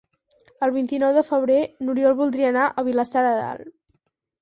[0.67, 3.75] El vint-i-nou de febrer n'Oriol voldria anar a Vilassar de Dalt.